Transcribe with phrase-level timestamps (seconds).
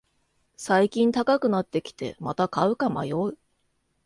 [0.57, 3.37] 最近高くなってきて、また買うか迷う